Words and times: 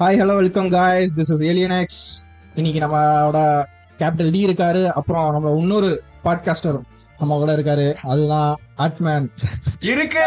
Hi 0.00 0.18
hello 0.20 0.34
welcome 0.38 0.66
guys 0.74 1.12
this 1.18 1.30
is 1.34 1.42
Alien X 1.50 2.00
இன்னைக்கு 2.58 2.80
நம்மளோட 2.82 3.38
capital 4.00 4.32
D 4.34 4.40
இருக்காரு. 4.46 4.82
அப்புறம் 4.98 5.28
நம்ம 5.34 5.52
இன்னொரு 5.60 5.90
பாட்காஸ்டர் 6.24 6.78
நம்ம 7.20 7.38
கூட 7.42 7.52
இருக்காரு. 7.56 7.86
அதுதான் 8.10 8.50
ஆட்மேன் 8.84 9.26
இருக்கு! 9.90 10.24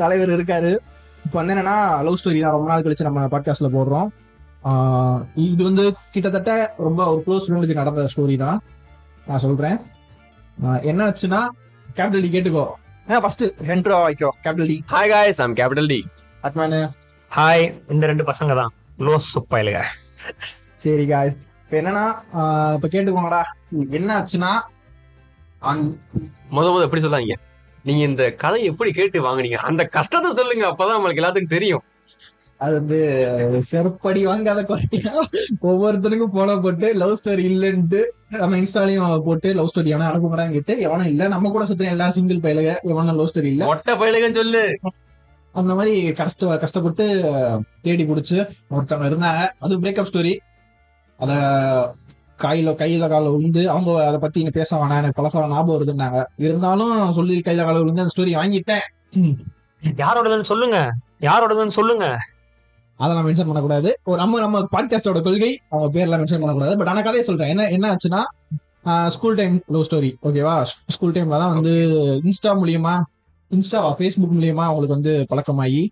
தலைவர் 0.00 0.32
இருக்காரு. 0.36 0.72
இப்போ 1.24 1.36
வந்து 1.40 1.54
என்னன்னா 1.54 1.76
லவ் 2.06 2.18
ஸ்டோரி 2.22 2.42
தான் 2.44 2.54
ரொம்ப 2.56 2.68
நாள் 2.72 2.84
கழிச்சு 2.86 3.08
நம்ம 3.08 3.24
பாட்காஸ்ட்ல 3.34 3.70
போடுறோம். 3.76 4.08
இது 5.46 5.62
வந்து 5.68 5.84
கிட்டத்தட்ட 6.14 6.56
ரொம்ப 6.86 7.06
ஒரு 7.12 7.22
க்ளோஸ் 7.26 7.46
ஃப்ரெண்டுக்கு 7.46 7.80
நடந்த 7.80 8.04
ஸ்டோரி 8.14 8.36
தான். 8.46 8.60
நான் 9.28 9.44
சொல்றேன். 9.46 9.78
என்ன 10.90 11.06
ஆச்சுன்னா 11.10 11.40
கேபிட்டல் 11.96 12.26
டி 12.26 12.32
கேட்டுக்கோ. 12.36 12.66
ஃபர்ஸ்ட் 13.22 13.46
ரெண்டு 13.70 13.94
வாய்க்கோ 13.94 14.30
capital 14.44 14.70
T 14.72 14.78
hi 14.94 15.12
guys 15.14 15.40
I'm 15.46 15.56
capital 15.62 15.90
T 15.94 16.00
ஆட்மேனு 16.42 16.82
hi 17.32 17.62
இந்த 17.92 18.04
ரெண்டு 18.10 18.24
பசங்க 18.28 18.52
தான் 18.58 18.72
லோஸ் 18.98 19.28
சுப்பாயிலுங்க 19.34 19.82
சரி 20.82 21.04
காய்ஸ் 21.10 21.36
இப்போ 21.62 21.76
என்னன்னா 21.80 22.04
இப்ப 22.76 22.86
கேட்டுக்கோங்கடா. 22.94 23.42
என்ன 23.98 24.08
ஆச்சுன்னா 24.16 24.50
அந்த 25.62 25.84
முத 26.54 26.66
முத 26.74 26.82
எப்படி 26.86 27.02
சொல்லாங்க 27.04 27.36
நீங்க 27.84 28.02
இந்த 28.08 28.24
கதை 28.42 28.58
எப்படி 28.70 28.90
கேட்டு 28.98 29.24
வாங்குனீங்க? 29.26 29.58
அந்த 29.68 29.82
கஷ்டத்தை 29.96 30.30
சொல்லுங்க 30.40 30.64
அப்பதான் 30.70 30.96
நம்மளுக்கு 30.96 31.22
எல்லாத்துக்கும் 31.22 31.54
தெரியும். 31.54 31.84
அது 32.60 32.74
வந்து 32.80 32.98
செருப்படி 33.70 34.20
வாங்காத 34.28 34.60
குறையா 34.64 35.12
ஒவ்வொருத்தனுக்கும் 35.68 36.34
போன 36.36 36.58
போட்டு 36.64 36.88
லவ் 37.00 37.16
ஸ்டோரி 37.20 37.44
இல்லைன்ட்டு 37.50 38.00
நம்ம 38.34 38.58
இன்ஸ்டாலையும் 38.60 39.24
போட்டு 39.28 39.48
லவ் 39.58 39.70
ஸ்டோரி 39.72 39.92
எவனா 39.94 40.10
அனுப்புங்கடான்னு 40.10 40.56
கேட்டு 40.58 40.74
எவனும் 40.86 41.10
இல்ல 41.12 41.28
நம்ம 41.34 41.50
கூட 41.50 41.64
சுத்தின 41.70 41.94
எல்லா 41.96 42.08
சிங்கிள் 42.16 42.44
பயிலுக 42.44 42.70
எவனும் 42.92 43.18
லவ் 43.20 43.30
ஸ்டோரி 43.32 43.50
இல்ல. 43.54 43.64
மொட்டை 43.72 43.94
பயிலுகன்னு 44.02 44.40
சொல்லு. 44.40 44.62
அந்த 45.60 45.72
மாதிரி 45.78 45.94
கஷ்ட 46.20 46.56
கஷ்டப்பட்டு 46.62 47.04
தேடி 47.86 48.04
பிடிச்சு 48.10 48.38
ஒருத்தவங்க 48.74 49.08
இருந்தாங்க. 49.10 49.42
அது 49.64 49.80
பிரேக்கப் 49.80 50.08
ஸ்டோரி 50.10 50.34
அத 51.18 51.32
கையில 52.44 52.70
கையில 52.80 53.08
கால 53.12 53.30
விழுந்து 53.34 53.62
அவங்க 53.72 53.90
அதை 54.06 54.18
பத்தி 54.22 54.38
இங்க 54.42 54.52
பேச 54.58 54.70
வேணாம். 54.76 55.00
எனக்கு 55.02 55.18
பழச 55.18 55.34
ஞாபகம் 55.52 55.74
வருதுன்னாங்க 55.74 56.20
இருந்தாலும் 56.46 56.94
சொல்லி 57.18 57.36
கையில 57.46 57.64
கால 57.68 57.76
விழுந்து 57.82 58.04
அந்த 58.04 58.14
ஸ்டோரி 58.14 58.32
வாங்கிட்டேன். 58.40 58.84
யாரோடதுன்னு 60.02 60.50
சொல்லுங்க. 60.52 60.78
யாரோடதுன்னு 61.28 61.78
சொல்லுங்க. 61.78 62.06
அதை 63.00 63.10
நான் 63.14 63.26
மென்ஷன் 63.26 63.48
பண்ணக்கூடாது. 63.50 63.90
ஒரு 64.08 64.18
நம்ம 64.22 64.40
நம்ம 64.40 64.58
பாட்காஸ்டோட 64.74 65.20
கொள்கை 65.26 65.52
அவங்க 65.70 65.88
பேர்லாம் 65.96 66.20
மென்ஷன் 66.22 66.42
பண்ணக்கூடாது. 66.42 66.76
பட் 66.80 66.90
ஆனா 66.92 67.00
கதையை 67.06 67.24
சொல்றேன். 67.28 67.52
என்ன 67.54 67.68
என்ன 67.76 67.94
ஆச்சுன்னா 67.94 68.22
ஸ்கூல் 69.14 69.38
டைம் 69.40 69.56
லவ் 69.74 69.86
ஸ்டோரி 69.88 70.10
ஓகேவா 70.28 70.54
ஸ்கூல் 70.94 71.14
டைம்ல 71.16 71.40
தான் 71.42 71.54
வந்து 71.56 71.74
இன்ஸ்டா 72.28 72.52
மூலியமா 72.60 72.94
இன்ஸ்டா 73.52 73.80
ஃபேஸ்புக் 73.98 74.36
மூலியமா 74.36 74.64
அவங்களுக்கு 74.64 74.96
வந்து 74.96 75.26
பழக்கமாகி 75.28 75.82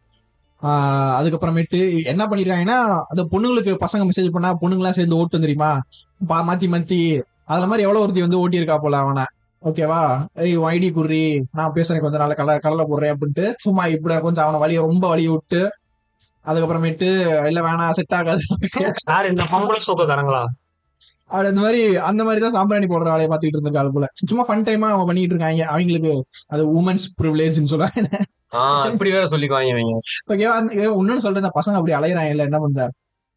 ஆஹ் 0.63 1.13
அதுக்கப்புறமேட்டு 1.19 1.79
என்ன 2.05 2.23
பண்ணிருக்காங்கன்னா 2.27 2.79
அந்த 3.09 3.23
பொண்ணுங்களுக்கு 3.31 3.73
பசங்க 3.81 4.03
மெசேஜ் 4.07 4.31
பண்ணா 4.31 4.57
பொண்ணுங்களாம் 4.61 4.91
சேர்ந்து 4.91 5.17
ஓட்டும் 5.17 5.41
தெரியுமா? 5.41 5.71
பா 6.27 6.39
மாத்தி 6.49 6.67
மாத்தி. 6.69 6.99
அதுல 7.45 7.67
மாதிரி 7.67 7.83
எவ்வளவு 7.83 8.05
ஒருத்தி 8.05 8.21
வந்து 8.21 8.41
ஓட்டியிருக்கா 8.41 8.79
போல 8.79 8.97
அவனை. 8.97 9.25
ஓகேவா 9.63 10.01
ஏய் 10.37 10.59
ஐடி 10.67 10.89
குர்ரி 10.93 11.23
நான் 11.53 11.73
பேசுறேன் 11.75 12.01
கொஞ்ச 12.01 12.17
நாள் 12.17 12.35
கடலை 12.35 12.59
கடலை 12.59 12.85
போடுறேன் 12.85 13.13
அப்படின்ட்டு 13.15 13.47
சும்மா 13.59 13.87
இப்படி 13.87 14.19
கொஞ்சம் 14.19 14.45
அவனை 14.45 14.61
வழியை 14.61 14.83
ரொம்ப 14.83 15.09
வழி 15.09 15.29
விட்டு 15.29 15.61
அதுக்கப்புறமேட்டு 16.45 17.09
இல்ல 17.47 17.61
வேணாம் 17.61 17.91
செட் 17.91 18.15
ஆகாது. 18.15 18.45
யார் 19.09 19.31
இந்த 19.31 19.45
பொம்பளை 19.51 19.81
சோக்கக்காரங்களா 19.87 20.43
அப்படி 21.31 21.49
அந்த 21.51 21.61
மாதிரி 21.65 21.81
அந்த 22.09 22.23
மாதிரி 22.27 22.41
தான் 22.45 22.55
சாம்பிராணி 22.57 22.87
போடுற 22.93 23.09
வேலையை 23.13 23.29
பார்த்துட்டு 23.33 23.57
இருந்திருக்காள் 23.57 23.93
போல. 23.97 24.07
சும்மா 24.31 24.45
ஃபன் 24.49 24.65
டைமா 24.69 24.89
அவங்க 24.93 25.07
பண்ணிட்டு 25.11 25.35
இருக்காங்க 25.35 25.65
அவங்களுக்கு 25.73 26.13
அது 26.55 26.63
உமன்ஸ் 26.81 27.07
ப்ரிவிலேஜ்னு 27.21 27.73
சொல்லுவாங்க. 27.73 28.03
ஆஹ் 28.61 28.89
இப்படி 28.93 29.11
வேற 29.17 29.27
சொல்லிக்குவாங்க 29.35 29.99
ஓகேவா 30.33 30.55
இன்னொன்னு 30.99 31.25
சொல்றேன். 31.27 31.43
இந்த 31.45 31.53
பசங்க 31.59 31.79
அப்படி 31.81 31.95
அலையறாங்க 31.99 32.33
இல்ல 32.35 32.49
என்ன 32.49 32.61
பண்ற? 32.65 32.87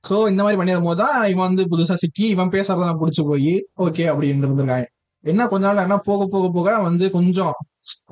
சோ 0.03 0.15
இந்த 0.31 0.41
மாதிரி 0.43 0.57
பண்ணிடும் 0.59 0.87
போது 0.89 0.99
தான் 1.01 1.17
இவன் 1.31 1.47
வந்து 1.49 1.63
புதுசா 1.71 1.95
சிக்கி 2.03 2.25
இவன் 2.35 2.53
பேசுறதெல்லாம் 2.55 3.01
புடிச்சு 3.01 3.23
போய் 3.29 3.53
ஓகே 3.85 4.05
அப்படின்னு 4.13 4.43
இருந்திருக்காங்க. 4.43 4.87
என்ன 5.23 5.41
கொஞ்ச 5.51 5.63
நாள் 5.67 5.83
என்ன 5.85 5.97
போக 6.07 6.25
போக 6.33 6.45
போக 6.55 6.69
வந்து 6.87 7.05
கொஞ்சம் 7.11 7.53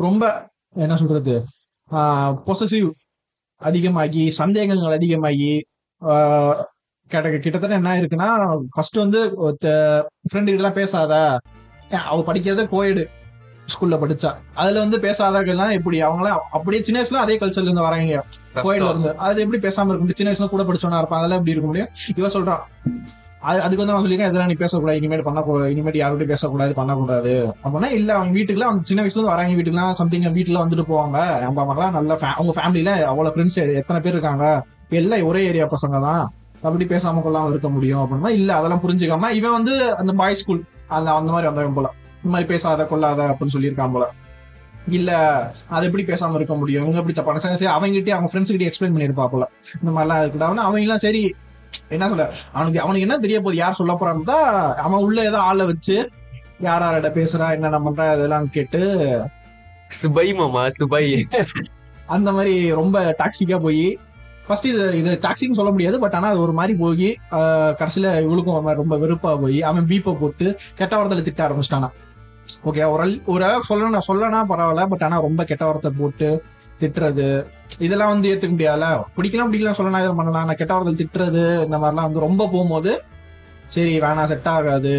ரொம்ப 0.06 0.24
என்ன 0.76 0.96
சொல்றது 0.96 1.34
பொசசிவ் 2.48 2.90
அதிகமாகி 3.62 4.24
சந்தேகங்கள் 4.40 4.96
அதிகமாகி 4.98 5.50
ஆஹ் 6.02 6.60
கிட்ட 7.14 7.38
கிட்டத்தட்ட 7.38 7.80
என்ன 7.80 7.96
இருக்குன்னா 8.02 8.30
ஃபர்ஸ்ட் 8.76 9.02
வந்து 9.04 9.22
ஃப்ரெண்டு 10.30 10.54
எல்லாம் 10.60 10.78
பேசாத? 10.80 11.14
அவ 12.12 12.20
படிக்கிறத 12.28 12.64
கோயடு 12.76 13.04
ஸ்கூல்ல 13.74 13.96
படிச்சா. 14.04 14.30
அதுல 14.54 14.80
வந்து 14.80 14.98
பேசாதவங்கலாம் 15.00 15.76
எப்படி? 15.78 15.98
அவங்களாம் 16.04 16.40
அப்படியே 16.58 16.84
சின்ன 16.84 17.02
வயசுல 17.02 17.24
அதே 17.26 17.36
கல்ச்சர்ல 17.38 17.70
இருந்து 17.70 17.88
வராங்க. 17.88 18.16
கோயில்ல 18.56 18.62
கஷ்டம். 18.62 18.90
இருந்து. 18.90 19.12
அது 19.18 19.42
எப்படி 19.42 19.60
பேசாம 19.68 19.86
இருக்க 19.86 20.04
முடியும்? 20.04 20.20
சின்ன 20.22 20.32
வயசுல 20.32 20.48
கூட 20.50 20.64
படிச்சவனா 20.64 21.02
இருப்பான். 21.02 21.20
அதெல்லாம் 21.22 21.40
எப்படி 21.42 21.56
இருக்க 21.56 21.68
முடியும்? 21.68 21.92
இவ 22.16 22.28
சொல்றான் 22.28 22.64
அது 23.50 23.60
அதுக்கு 23.62 23.84
வந்து 23.84 23.94
அவன் 23.94 24.06
சொல்லியிருக்கான் 24.06 24.32
இதெல்லாம் 24.32 24.48
நீ 24.48 24.54
பேசக்கூடாது. 24.54 24.98
இனிமேல் 24.98 25.24
பண்ணக்கூடாது 25.28 25.72
இனிமேல் 25.72 26.00
யார்கிட்டயும் 26.02 26.34
பேசக்கூடாது 26.34 26.74
பண்ணக்கூடாது. 26.74 27.32
அப்படின்னா 27.64 27.90
இல்ல 27.92 28.10
அவங்க 28.14 28.34
வீட்டுக்குலாம் 28.40 28.70
அவங்க 28.72 28.84
சின்ன 28.84 29.02
வயசுல 29.04 29.18
இருந்து 29.18 29.34
வராங்க 29.34 29.54
வீட்டுக்குலாம் 29.60 29.92
சம்திங் 29.92 30.28
வீட்டுல 30.36 30.62
வந்துட்டு 30.64 30.86
போவாங்க. 30.92 31.18
நம்ம 31.40 31.64
அவங்கலாம் 31.64 31.96
நல்ல 31.98 32.18
அவங்க 32.36 32.54
ஃபேமிலில 32.58 32.92
அவ்வளவு 33.04 33.34
ஃப்ரெண்ட்ஸ் 33.36 33.60
எத்தனை 33.82 34.02
பேர் 34.02 34.16
இருக்காங்க? 34.18 34.46
எல்லாம் 34.90 35.26
ஒரே 35.32 35.42
ஏரியா 35.46 35.66
பசங்க 35.66 36.00
தான். 36.02 36.24
அப்படி 36.64 36.86
பேசாம 36.86 37.22
கொள்ளாம 37.26 37.50
இருக்க 37.50 37.70
முடியும் 37.76 38.02
அப்படின்னா 38.04 38.32
இல்ல 38.40 38.50
அதெல்லாம் 38.60 38.84
புரிஞ்சுக்காம 38.84 39.30
இவன் 39.40 39.56
வந்து 39.58 39.76
அந்த 40.02 40.12
பாய் 40.22 40.40
ஸ்கூல் 40.42 40.62
அந்த 40.96 41.08
அந்த 41.20 41.30
மாதிரி 41.34 41.48
வந்தவன் 41.50 41.78
போல. 41.78 41.90
இந்த 42.18 42.32
மாதிரி 42.34 42.48
பேசாத 42.52 42.86
கொள்ளாத 42.92 43.22
அப்படின்னு 43.32 43.56
சொல்லியிருக்கான் 43.56 43.94
போல. 43.96 44.08
இல்ல 44.98 45.12
அது 45.76 45.86
எப்படி 45.88 46.04
பேசாம 46.04 46.38
இருக்க 46.40 46.54
முடியும்? 46.62 46.84
இவங்க 46.84 47.00
எப்படி 47.02 47.16
தப்பான 47.18 47.42
சரி 47.44 47.72
அவங்ககிட்டயே 47.76 48.16
அவங்க 48.18 48.30
ஃப்ரெண்ட்ஸ் 48.32 48.54
கிட்ட 48.54 48.68
எக்ஸ்பிளைன் 48.70 48.96
பண்ணிருப்பா 48.96 49.26
போல. 49.34 49.46
இந்த 49.82 49.92
மாதிரிலாம் 49.96 50.22
இருக்குடா 50.24 50.50
அவங்க 50.68 50.86
எல்லாம் 50.86 51.04
சரி 51.06 51.24
என்ன 51.96 52.08
சொல்ல 52.12 52.24
அவனுக்கு 52.56 52.80
அவனுக்கு 52.84 53.06
என்ன 53.08 53.18
தெரிய 53.26 53.38
போகுது? 53.40 53.62
யார் 53.64 53.78
சொல்ல 53.80 53.94
போறான்னு 54.00 54.30
தான் 54.32 54.48
அவன் 54.86 55.04
உள்ள 55.08 55.20
ஏதோ 55.30 55.40
ஆளை 55.50 55.66
வச்சு 55.72 55.96
யார் 56.68 56.84
யார்கிட்ட 56.86 57.10
பேசுறா 57.20 57.46
என்னென்ன 57.56 57.80
பண்றா 57.86 58.06
இதெல்லாம் 58.16 58.48
கேட்டு 58.56 58.82
சுபை 60.02 60.26
மாமா 60.40 60.64
சுபை. 60.80 61.06
அந்த 62.16 62.30
மாதிரி 62.36 62.56
ரொம்ப 62.80 62.98
டாக்ஸிக்கா 63.22 63.58
போய் 63.66 63.86
ஃபர்ஸ்ட் 64.52 64.70
இது 64.72 64.86
இது 64.98 65.12
டாக்ஸிங் 65.22 65.58
சொல்ல 65.60 65.72
முடியாது 65.72 66.00
பட் 66.00 66.14
ஆனால் 66.14 66.32
அது 66.32 66.42
ஒரு 66.42 66.54
மாதிரி 66.54 66.74
போய் 66.78 67.10
கடைசியில் 67.78 68.10
இவளுக்கும் 68.22 68.58
மாதிரி 68.62 68.82
ரொம்ப 68.82 68.98
வெறுப்பாக 68.98 69.38
போய் 69.38 69.62
அவன் 69.62 69.88
பீப்பை 69.88 70.14
போட்டு 70.20 70.48
கெட்ட 70.76 70.94
வார்த்தையில 70.98 71.22
திட்ட 71.22 71.42
ஆரம்பிச்சிட்டானா. 71.48 71.90
ஓகே 72.70 72.82
ஒரு 72.94 73.04
ஒரு 73.26 73.44
அளவுக்கு 73.44 73.70
சொல்லணும் 73.72 74.08
சொல்லனா 74.08 74.40
பரவாயில்ல 74.50 74.86
பட் 74.88 75.04
ஆனால் 75.04 75.22
ரொம்ப 75.22 75.44
கெட்ட 75.44 75.64
வார்த்தை 75.66 75.92
போட்டு 76.00 76.30
திட்டுறது 76.82 77.28
இதெல்லாம் 77.80 78.10
வந்து 78.10 78.30
ஏற்றுக்க 78.32 78.54
முடியாதுல 78.54 78.86
பிடிக்கலாம் 79.18 79.52
பிடிக்கலாம் 79.52 79.80
சொல்லலாம் 79.80 80.04
இதை 80.04 80.14
பண்ணலாம் 80.16 80.46
நான் 80.46 80.56
கெட்ட 80.56 80.74
வார்த்தை 80.74 80.96
திட்டுறது 81.02 81.44
இந்த 81.66 81.78
மாதிரிலாம் 81.78 82.08
வந்து 82.10 82.20
ரொம்ப 82.20 82.48
போகும்போது 82.48 82.94
சரி 83.68 84.00
வேணாம் 84.00 84.24
செட் 84.24 84.48
ஆகாது 84.48 84.94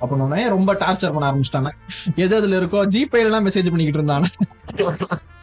அப்படின்னு 0.00 0.48
ரொம்ப 0.48 0.74
டார்ச்சர் 0.74 1.14
பண்ண 1.14 1.28
ஆரம்பிச்சிட்டானே. 1.30 1.70
எது 2.16 2.36
அதுல 2.36 2.58
இருக்கோ 2.60 2.80
ஜிபேலாம் 2.94 3.46
மெசேஜ் 3.48 3.70
பண்ணிக்கிட்டு 3.72 4.00
இருந்தானே. 4.00 4.30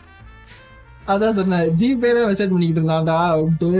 அதான் 1.08 1.38
சொன்னேன் 1.40 1.68
ஜிபேல 1.80 2.22
மெசேஜ் 2.30 2.54
பண்ணிக்கிட்டு 2.54 2.82
இருந்தான்டா 2.82 3.18
அப்படின்ட்டு. 3.34 3.72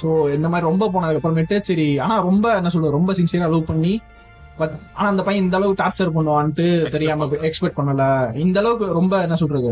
ஸோ 0.00 0.06
இந்த 0.36 0.46
மாதிரி 0.52 0.68
ரொம்ப 0.70 0.84
போனதுக்கு 0.92 1.20
அப்புறமேட்டு 1.20 1.56
சரி 1.68 1.88
ஆனா 2.04 2.14
ரொம்ப 2.28 2.46
என்ன 2.60 2.70
சொல்றது 2.74 2.98
ரொம்ப 2.98 3.12
சின்சியரா 3.18 3.48
லவ் 3.52 3.70
பண்ணி 3.70 3.92
பட் 4.58 4.74
ஆனா 4.96 5.06
அந்த 5.12 5.22
பையன் 5.26 5.44
இந்த 5.44 5.56
அளவுக்கு 5.58 5.82
டார்ச்சர் 5.82 6.14
பண்ணுவான்ட்டு 6.16 6.66
தெரியாம 6.94 7.28
எக்ஸ்பெக்ட் 7.48 7.78
பண்ணல. 7.78 8.02
இந்த 8.44 8.56
அளவுக்கு 8.62 8.86
ரொம்ப 8.98 9.14
என்ன 9.26 9.36
சொல்றது 9.42 9.70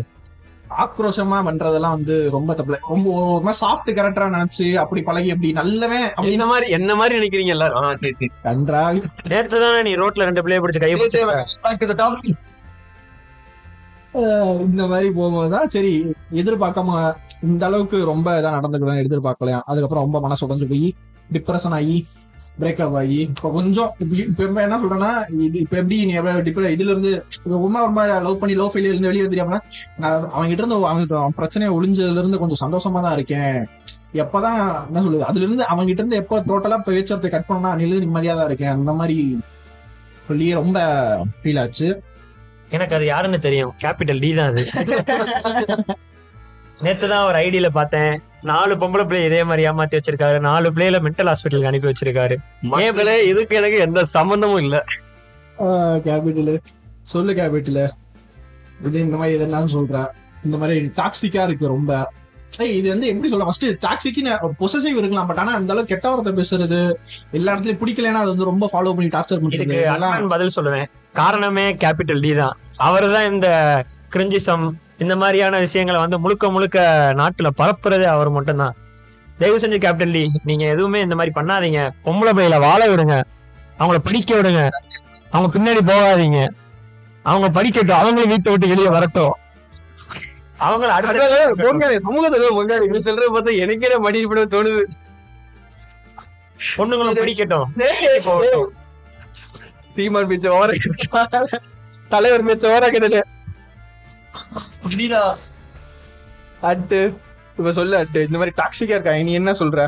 ஆக்ரோஷமா 0.85 1.39
பண்றதெல்லாம் 1.49 1.97
வந்து 1.97 2.15
ரொம்ப 2.37 2.51
தப்பு. 2.59 2.79
ரொம்ப 2.93 3.07
ஒரு 3.33 3.45
மாதிரி 3.47 3.61
சாஃப்ட் 3.63 3.91
கேரக்டரா 3.97 4.29
நினைச்சு 4.37 4.67
அப்படி 4.83 5.01
பழகி 5.09 5.33
அப்படி 5.35 5.51
நல்லவன் 5.59 6.07
அப்படி 6.09 6.33
என்ன 6.37 6.47
மாதிரி 6.53 6.69
என்ன 6.79 6.95
மாதிரி 7.01 7.19
நினைக்கிறீங்க 7.19 7.53
எல்லாரும்? 7.57 7.89
சரி 8.03 8.15
சரி. 8.21 8.31
நன்றாக 8.47 9.03
நேத்து 9.33 9.61
தானே 9.65 9.83
நீ 9.89 9.93
ரோட்ல 10.03 10.29
ரெண்டு 10.31 10.45
பிள்ளைய 10.45 10.63
பிடிச்சு 10.65 10.85
கை 10.85 10.93
பிடிச்சு 10.95 11.21
இந்த 14.15 14.87
மாதிரி 14.87 15.09
போகும்போதுதான் 15.09 15.67
சரி 15.67 15.93
எதிர்பார்க்காம 16.35 17.13
இந்த 17.43 17.67
அளவுக்கு 17.67 18.05
ரொம்ப 18.05 18.41
இதாக 18.41 18.57
நடந்துக்கலாம் 18.57 19.05
எதிர்பார்க்கலையா? 19.05 19.61
அதுக்கப்புறம் 19.65 20.05
ரொம்ப 20.05 20.21
மனசு 20.21 20.47
உடஞ்சு 20.47 20.69
போய் 20.69 20.89
டிப்ரெஷன் 21.33 21.77
ஆகி 21.79 21.97
பிரேக்கப் 22.61 22.97
ஆகி 22.97 23.19
இப்போ 23.21 23.51
கொஞ்சம் 23.51 23.91
இப்ப 24.23 24.63
என்ன 24.63 24.79
சொல்றேன்னா 24.79 25.11
இது 25.47 25.57
இப்ப 25.61 25.77
எப்படி 25.77 26.05
நீ 26.05 26.13
எவ்வளவு 26.13 26.43
டிப்ர 26.43 26.73
இதுல 26.75 26.93
இருந்து 26.95 27.13
உமா 27.67 27.83
ஒரு 27.83 27.91
மாதிரி 27.91 28.19
லவ் 28.27 28.39
பண்ணி 28.39 28.55
லவ் 28.55 28.73
ஃபெயிலியர் 28.73 28.95
இருந்து 28.95 29.11
வெளியே 29.11 29.27
தெரியாம 29.27 29.61
நான் 29.99 30.29
அவங்க 30.35 30.49
கிட்ட 30.49 30.63
இருந்து 30.63 30.79
அவங்க 30.91 31.17
அவன் 31.23 31.37
பிரச்சனையை 31.37 31.71
ஒளிஞ்சதுல 31.79 32.23
இருந்து 32.23 32.39
கொஞ்சம் 32.39 32.63
சந்தோஷமா 32.65 33.01
தான் 33.01 33.13
இருக்கேன். 33.13 33.57
எப்பதான் 34.15 34.59
என்ன 34.89 35.03
சொல்லுது 35.03 35.29
அதுல 35.31 35.45
இருந்து 35.45 35.67
அவங்க 35.67 35.87
கிட்ட 35.87 36.03
இருந்து 36.03 36.21
எப்போ 36.23 36.41
டோட்டலா 36.51 36.79
பேச்சுவார்த்தை 36.89 37.31
கட் 37.31 37.47
பண்ணா 37.47 37.75
நிலது 37.75 38.05
நிம்மதியா 38.07 38.35
தான் 38.37 38.49
இருக்கேன். 38.51 38.75
அந்த 38.79 38.93
மாதிரி 38.93 39.19
சொல்லி 40.29 40.53
ரொம்ப 40.53 40.79
ஃபீல் 41.43 41.61
ஆச்சு. 41.61 42.03
எனக்கு 42.77 42.95
அது 42.97 43.07
யாருன்னு 43.13 43.39
தெரியும். 43.47 43.73
கேபிட்டல் 43.83 44.23
டி 44.25 44.31
தான் 44.39 44.51
அது. 44.53 44.63
நேத்து 46.85 47.07
தான் 47.13 47.27
ஒரு 47.29 47.37
ஐடியில 47.47 47.69
பார்த்தேன். 47.79 48.15
நாலு 48.51 48.75
பொம்பளை 48.83 49.05
பிள்ளை 49.09 49.25
இதே 49.27 49.41
மாதிரி 49.49 49.67
ஏமாத்தி 49.71 49.99
வச்சிருக்காரு. 49.99 50.39
நாலு 50.47 50.71
பிள்ளைல 50.77 51.01
மென்டல் 51.07 51.31
ஹாஸ்பிட்டலுக்கு 51.31 51.71
அனுப்பி 51.71 51.91
வச்சிருக்காரு. 51.91 52.37
மக்களே 52.73 53.17
இதுக்கு 53.33 53.59
எனக்கு 53.61 53.79
எந்த 53.87 54.01
சம்பந்தமும் 54.17 54.63
இல்ல. 54.65 54.79
கேபிட்டல் 56.07 56.55
சொல்லு 57.13 57.33
கேபிட்டல் 57.41 57.83
இது 58.89 58.97
இந்த 59.07 59.17
மாதிரி 59.21 59.37
இதெல்லாம் 59.39 59.71
சொல்ற. 59.77 59.97
இந்த 60.47 60.57
மாதிரி 60.63 60.77
டாக்ஸிக்கா 61.01 61.43
இருக்கு 61.49 61.75
ரொம்ப. 61.75 61.91
இது 62.79 62.89
வந்து 62.93 63.07
எப்படி 63.11 63.29
சொல்ல 63.33 63.45
ஃபர்ஸ்ட் 63.49 63.67
டாக்ஸிக்கு 63.85 64.23
பொசசிவ் 64.63 64.99
இருக்கலாம் 65.01 65.29
பட் 65.29 65.41
ஆனா 65.43 65.53
அந்த 65.59 65.73
அளவுக்கு 65.73 65.93
கெட்ட 65.93 66.09
வார்த்தை 66.11 66.33
பேசுறது 66.41 66.81
எல்லா 67.39 67.53
இடத்துலயும் 67.55 67.81
பிடிக்கலன்னா 67.83 68.23
அது 68.25 68.33
வந்து 68.35 68.51
ரொம்ப 68.51 68.67
ஃபாலோ 68.73 68.93
பண்ணி 68.97 69.11
டார்ச்சர் 69.15 69.41
அண்ணன் 69.95 70.35
பதில் 70.35 70.57
சொல்லுவேன். 70.57 70.89
காரணமே 71.13 71.65
கேபிட்டல் 71.75 72.21
டி 72.21 72.35
தான். 72.35 72.57
அவர் 72.77 73.07
தான் 73.13 73.31
இந்த 73.33 73.49
கிரிஞ்சிசம் 74.13 74.65
இந்த 74.99 75.17
மாதிரியான 75.17 75.59
விஷயங்களை 75.59 76.01
வந்து 76.01 76.19
முழுக்க 76.19 76.51
முழுக்க 76.51 76.79
நாட்டுல 77.17 77.49
பரப்புறதே 77.61 78.09
அவர் 78.15 78.31
மட்டும்தான். 78.31 78.75
தயவு 79.39 79.59
செஞ்சு 79.59 79.79
கேபிட்டல் 79.85 80.13
டி 80.13 80.25
நீங்க 80.45 80.65
எதுவுமே 80.65 81.01
இந்த 81.01 81.15
மாதிரி 81.15 81.33
பண்ணாதீங்க. 81.39 81.83
பொம்பளை 82.05 82.33
பிள்ளைகளை 82.37 82.59
வாழ 82.59 82.81
விடுங்க. 82.87 83.17
அவங்கள 83.79 83.99
படிக்க 84.09 84.41
விடுங்க. 84.41 84.63
அவங்க 85.31 85.49
பின்னாடி 85.55 85.83
போகாதீங்க. 85.91 86.41
அவங்க 87.23 87.49
படிக்கட்டும். 87.57 88.01
அவங்களும் 88.03 88.29
வீட்டை 88.29 88.51
விட்டு 88.53 88.73
வெளியே 88.73 88.89
வரட்டும். 88.89 89.33
அவங்கள 90.67 90.91
அடுத்த 90.97 91.55
பொங்காது 91.59 91.97
சமூகத்துல 92.09 92.51
பொங்காது 92.59 92.85
நீ 92.93 92.99
சொல்றத 93.07 93.29
பார்த்தா 93.37 93.59
எனக்கே 93.59 93.97
மடி 93.99 94.27
பண்ண 94.27 94.45
தோணுது. 94.45 94.85
பொண்ணுங்களும் 96.79 97.21
படிக்கட்டும். 97.23 97.67
சீமான் 99.97 100.31
பேச்ச 100.31 100.49
ஓர 100.59 100.71
தலைவர் 102.11 102.47
பேச்ச 102.49 102.65
ஓர 102.75 102.85
கிடையாது 102.97 103.23
அட்டு 106.71 107.01
இப்ப 107.59 107.71
சொல்லு 107.79 107.95
அட்டு. 108.01 108.21
இந்த 108.27 108.37
மாதிரி 108.41 108.53
டாக்ஸிக்கா 108.61 108.95
இருக்காங்க 108.97 109.23
நீ 109.29 109.33
என்ன 109.39 109.53
சொல்ற? 109.61 109.81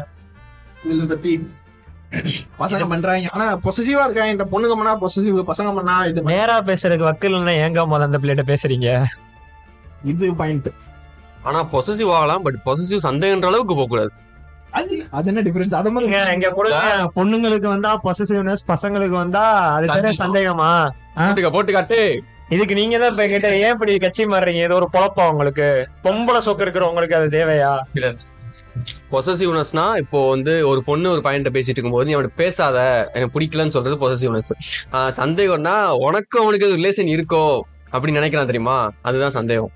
இதுல 0.86 1.04
பத்தி 1.12 1.32
பசங்க 2.60 2.84
பண்றாங்க. 2.90 3.28
ஆனா 3.34 3.46
பொசசிவா 3.64 4.02
இருக்காங்க 4.06 4.32
இந்த 4.34 4.46
பொண்ணுங்க 4.52 4.74
பண்ணா 4.80 4.92
பொசசிவ் 5.02 5.38
பசங்க 5.50 5.70
பண்ணா 5.78 5.94
இது 6.10 6.26
நேரா 6.32 6.56
பேசுறதுக்கு 6.68 7.08
வக்கீல்னா 7.08 7.54
ஏங்க 7.64 7.86
முதல்ல 7.92 8.08
அந்த 8.08 8.18
பிள்ளைகிட்ட 8.22 8.44
பேசுறீங்க? 8.52 8.88
இது 10.12 10.26
பாயிண்ட் 10.40 10.68
ஆனா 11.48 11.60
பொசசிவ் 11.72 12.12
ஆகலாம் 12.18 12.44
பட் 12.46 12.58
பொசசிவ் 12.68 13.06
சந்தேகன்ற 13.08 13.48
அளவுக்கு 13.50 13.74
போக 13.74 13.88
கூடாது 13.88 14.12
அது 14.78 14.94
அது 15.16 15.28
என்ன 15.30 15.42
டிஃபரன்ஸ் 15.46 15.76
அத 15.78 15.90
மாதிரி 15.94 16.06
இங்க 16.10 16.20
இங்க 16.36 16.48
கொடுங்க 16.58 16.78
பொண்ணுங்களுக்கு 17.16 17.68
வந்தா 17.74 17.90
பொசசிவ்னஸ் 18.06 18.64
பசங்களுக்கு 18.72 19.16
வந்தா 19.22 19.42
அது 19.74 19.86
பேரே 19.94 20.12
சந்தேகமா? 20.22 20.70
போட்டுக்க 21.18 21.50
போட்டுக்காட்டு. 21.56 21.98
இதுக்கு 22.54 22.74
நீங்க 22.78 22.96
தான் 22.98 23.12
இப்ப 23.12 23.26
கேட்ட 23.32 23.48
ஏன் 23.64 23.74
இப்படி 23.74 23.92
கட்சி 23.98 24.22
மாறுறீங்க? 24.32 24.62
இது 24.66 24.78
ஒரு 24.80 24.88
பொழப்பா 24.94 25.24
உங்களுக்கு? 25.32 25.68
பொம்பளை 26.06 26.40
சொக்கு 26.46 26.64
இருக்கிறவங்களுக்கு 26.66 27.18
அது 27.18 27.28
தேவையா? 27.36 27.72
பொசசிவ்னஸ்னா 29.12 29.84
இப்போ 30.02 30.20
வந்து 30.32 30.52
ஒரு 30.70 30.80
பொண்ணு 30.88 31.12
ஒரு 31.14 31.22
பையன்கிட்ட 31.26 31.52
பேசிட்டு 31.56 31.78
இருக்கும்போது 31.78 32.08
நீ 32.08 32.14
அவனை 32.18 32.30
பேசாத. 32.42 32.78
எனக்கு 33.14 33.34
பிடிக்கலன்னு 33.36 33.76
சொல்றது 33.76 33.96
பொசசிவ்னஸ் 34.02 34.50
சந்தேகம்னா 35.20 35.76
உனக்கு 36.08 36.38
அவனுக்கு 36.44 36.68
ரிலேஷன் 36.80 37.12
இருக்கோ? 37.14 37.44
அப்படின்னு 37.94 38.20
நினைக்கிறான் 38.20 38.50
தெரியுமா? 38.52 38.76
அதுதான் 39.08 39.36
சந்தேகம். 39.38 39.72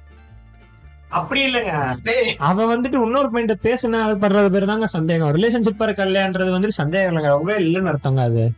அப்படி 1.09 1.41
இல்லைங்க. 1.47 1.75
அவ 2.39 2.77
வந்துட்டு 2.77 2.99
இன்னொரு 3.05 3.29
பையன்ட்ட 3.35 3.55
பேசினா 3.63 4.01
அது 4.03 4.17
படுறது 4.25 4.49
பேர் 4.49 4.65
தாங்க 4.65 4.87
சந்தேகம். 4.87 5.31
ரிலேஷன்ஷிப்பா 5.35 5.85
இருக்கலையான்றது 5.89 6.55
வந்துட்டு 6.57 6.79
சந்தேகம் 6.83 7.11
இல்லைங்க. 7.11 7.29
ரொம்ப 7.29 7.59
இல்லைன்னு 7.59 7.91
அர்த்தங்க 7.93 8.23
அது. 8.23 8.53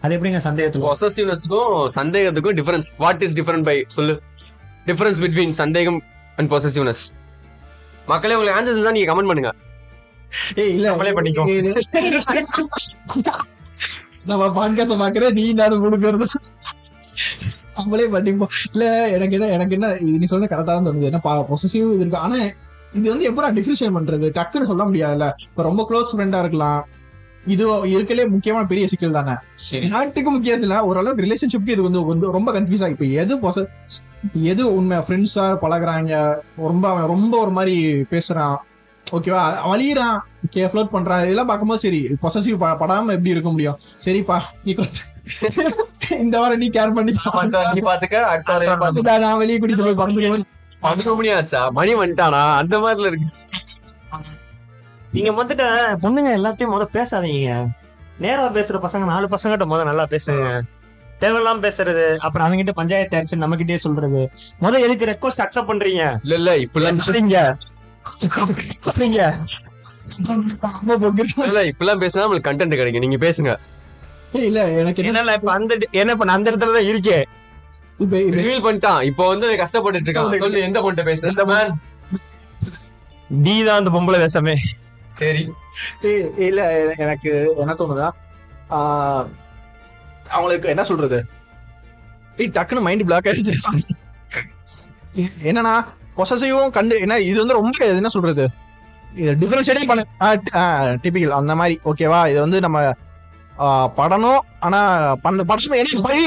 அது 0.00 0.18
எப்படிங்க 0.18 0.36
சந்தேகத்துக்கு? 0.36 0.90
பொசசிவ்னஸ்க்கும் 0.90 1.72
சந்தேகத்துக்கும் 1.94 2.58
difference 2.58 2.90
what 2.98 3.22
is 3.22 3.36
different 3.40 3.62
by 3.62 3.84
சொல்லு. 3.86 4.22
டிஃபரன்ஸ் 4.86 5.20
பிட்வீன் 5.24 5.50
சந்தேகம் 5.50 6.02
அண்ட் 6.36 6.50
பொசசிவ்னஸ் 6.52 7.04
மக்களே 8.06 8.34
உங்களுக்கு 8.34 8.58
ஆன்சர் 8.58 8.82
தான் 8.82 8.96
நீங்க 8.98 9.08
கமெண்ட் 9.12 9.30
பண்ணுங்க. 9.32 9.52
ஏய் 10.54 10.72
இல்ல 10.74 10.88
நம்மளே 10.88 11.10
பண்ணிக்கோ. 11.10 11.44
நம்ம 14.24 14.46
பாட்காஸ்ட் 14.58 15.00
பாக்குற 15.02 15.32
நீ 15.32 15.52
நானும் 15.52 15.84
கொடுக்கறது 15.84 16.26
நம்மளே 17.76 18.08
பண்ணிப்போம் 18.08 18.46
இல்ல 18.72 19.08
எனக்கு 19.08 19.34
என்ன 19.34 19.46
எனக்கு 19.46 19.72
என்ன 19.72 19.96
நீ 20.00 20.24
சொல்ல 20.24 20.46
கரெக்டா 20.46 20.62
தான் 20.62 20.86
தோணுது. 20.86 21.00
என்ன 21.00 21.20
பொசசிவ் 21.24 21.92
இது 21.92 21.98
இருக்கு. 21.98 22.16
ஆனா 22.16 22.36
இது 22.92 23.10
வந்து 23.10 23.32
எப்பறம் 23.32 23.56
டிஃபரன்ஷியேட் 23.56 23.96
பண்றது? 23.98 24.30
டக்குன்னு 24.38 24.62
சொல்ல 24.62 24.84
முடியாதுல்ல. 24.84 25.30
இப்ப 25.48 25.62
ரொம்ப 25.62 25.86
க்ளோஸ் 25.90 26.16
ஃப்ரெண்டா 26.16 26.38
இருக்கலாம். 26.38 26.86
இது 27.46 27.86
இருக்கலே 27.86 28.28
முக்கியமான 28.28 28.66
பெரிய 28.66 28.86
சிக்கல் 28.86 29.10
தானே. 29.10 29.32
நாட்டுக்கு 29.88 30.30
முக்கியம் 30.30 30.60
இல்ல. 30.60 30.82
ஓரளவுக்கு 30.82 31.24
ரிலேஷன்ஷிப்க்கு 31.24 31.68
இது 31.68 31.82
வந்து 31.82 32.04
வந்து 32.04 32.30
ரொம்ப 32.30 32.52
கன்ஃபியூஸ் 32.52 32.82
ஆகி. 32.82 32.90
இப்ப 32.90 33.04
எது 33.04 33.38
எது 34.42 34.74
உண்மை? 34.74 34.96
ஃப்ரெண்ட்ஸா 34.98 35.56
பழகுறாங்க. 35.62 36.34
ரொம்ப 36.56 36.88
அவன் 36.88 37.06
ரொம்ப 37.06 37.38
ஒரு 37.38 37.50
மாதிரி 37.50 38.04
பேசுறான். 38.10 38.56
ஓகேவா 39.10 39.42
வலியுறான் 39.70 40.18
கே 40.54 40.62
ஃப்ளோட் 40.66 40.92
பண்றான் 40.92 41.22
இதெல்லாம் 41.24 41.48
பார்க்கும்போது 41.48 41.82
சரி 41.84 42.00
பொசசிவ் 42.22 42.62
படாம 42.82 43.12
எப்படி 43.16 43.34
இருக்க 43.34 43.50
முடியும்? 43.50 43.78
சரிப்பா 44.04 44.38
நீ 44.64 44.72
இந்த 46.24 46.36
வாரம் 46.42 46.60
நீ 46.62 46.66
கேர் 46.76 46.94
பண்ணி 46.96 47.12
நீ 47.76 47.82
பாத்துக்க. 47.88 48.16
நான் 49.24 49.40
வெளியே 49.42 49.58
கூட்டிட்டு 49.58 49.86
போய் 49.86 50.00
பறந்து 50.00 50.46
பன்னெண்டு 50.84 51.14
மணி 51.18 51.30
ஆச்சா 51.38 51.60
மணி 51.78 51.92
வந்துட்டானா? 52.00 52.42
அந்த 52.60 52.76
மாதிரில 52.84 53.08
இருக்கு. 53.10 53.28
நீங்க 55.14 55.30
வந்துட்டு 55.38 55.64
பொண்ணுங்க 56.04 56.30
எல்லாத்தையும் 56.38 56.72
முத 56.74 56.84
பேசாதீங்க. 56.96 57.52
நேரா 58.24 58.44
பேசுற 58.56 58.78
பசங்க 58.86 59.04
நாலு 59.12 59.26
பசங்கிட்ட 59.34 59.66
முத 59.72 59.84
நல்லா 59.90 60.06
பேசுங்க. 60.14 60.44
தேவையில்லாம 61.22 61.62
பேசுறது 61.66 62.04
அப்புறம் 62.26 62.44
அவங்ககிட்ட 62.46 62.72
பஞ்சாயத்து 62.80 63.18
ஆச்சு 63.18 63.42
நம்ம 63.42 63.56
கிட்டே 63.60 63.78
சொல்றது. 63.86 64.22
முத 64.62 64.80
எதுக்கு 64.86 65.10
ரெக்வஸ்ட் 65.12 65.42
அக்செப்ட் 65.44 65.70
பண்றீங்க? 65.72 66.04
இல்ல 66.24 66.34
இல்ல 66.40 66.92
சரிங்க 67.00 67.38
இல்ல 71.44 71.60
இப்பெல்லாம் 71.70 72.00
பேசினா 72.02 72.24
நம்மளுக்கு 72.24 72.48
கண்டென்ட் 72.48 72.78
கிடைக்கும். 72.78 73.04
நீங்க 73.04 73.18
பேசுங்க. 73.24 73.52
இல்ல 74.42 74.60
எனக்கு 74.80 75.00
என்ன 75.02 75.10
என்னல 75.12 75.34
இப்ப 75.38 75.52
அந்த 75.52 75.72
என்ன 76.00 76.12
இப்ப 76.12 76.26
அந்த 76.30 76.50
இடத்துல 76.50 76.74
தான் 76.76 76.88
இருக்கேன் 76.90 77.24
இப்ப 78.00 78.14
ரிவீல் 78.36 78.64
பண்ணிட்டான். 78.66 79.00
இப்போ 79.02 79.24
வந்து 79.28 79.46
கஷ்டப்பட்டுட்டு 79.62 80.08
இருக்கான். 80.08 80.42
சொல்லு 80.44 80.66
எந்த 80.66 80.80
பொண்ணு? 80.80 81.06
பேசு 81.08 81.32
டி 83.38 83.56
தான் 83.62 83.80
அந்த 83.80 83.90
பொம்பளை 83.90 84.18
வேஷமே. 84.22 84.54
சரி. 85.18 85.42
இல்ல 86.46 86.60
எனக்கு 86.98 87.30
என்ன 87.56 87.74
தோணுதா 87.74 88.08
ஆஹ், 88.70 89.24
அவங்களுக்கு 90.30 90.68
என்ன 90.68 90.82
சொல்றது? 90.84 91.18
ஏய் 92.38 92.52
டக்குன்னு 92.56 92.86
மைண்ட் 92.86 93.06
பிளாக் 93.06 93.28
ஆயிடுச்சு. 93.28 93.54
என்னன்னா 95.48 95.72
பொசசிவும் 96.20 96.72
கண்டு 96.78 96.94
என்ன 97.04 97.20
இது 97.30 97.38
வந்து 97.42 97.58
ரொம்ப 97.60 97.86
என்ன 98.00 98.12
சொல்றது? 98.16 98.46
இது 99.20 99.32
டிஃபரன்ஷியேட்டே 99.42 99.86
பண்ண 99.90 100.02
டிபிக்கல் 101.04 101.38
அந்த 101.38 101.54
மாதிரி. 101.60 101.76
ஓகேவா 101.90 102.22
இது 102.32 102.40
வந்து 102.46 102.58
நம்ம 102.66 102.80
படணும். 104.00 104.42
ஆனா 104.66 104.80
பண்ண 105.24 105.44
படம் 105.48 105.78
எனக்கு 105.80 106.06
பழி 106.08 106.26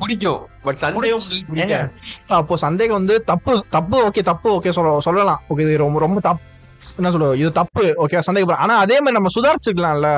பிடிக்கும். 0.00 0.40
பட் 0.66 0.78
சந்தேகம் 0.82 1.90
அப்போ 2.38 2.54
சந்தேகம் 2.64 2.98
வந்து 3.00 3.16
தப்பு 3.30 3.52
தப்பு 3.76 3.96
ஓகே 4.06 4.22
தப்பு 4.30 4.48
ஓகே 4.56 4.70
சொல்ல 4.76 4.94
சொல்லலாம். 5.06 5.40
ஓகே 5.50 5.64
இது 5.66 5.76
ரொம்ப 5.84 6.00
ரொம்ப 6.04 6.20
தப்பு 6.28 6.42
என்ன 6.98 7.10
சொல்றது? 7.14 7.34
இது 7.42 7.50
தப்பு 7.60 7.84
ஓகே 8.04 8.22
சந்தேகப்படுற 8.28 8.62
ஆனா 8.66 8.76
அதே 8.84 8.96
மாதிரி 9.00 9.16
நம்ம 9.18 9.32
சுதாரிச்சுக்கலாம்ல 9.36 10.10